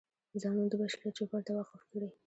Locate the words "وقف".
1.59-1.81